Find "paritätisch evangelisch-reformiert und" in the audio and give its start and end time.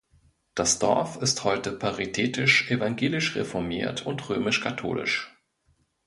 1.73-4.27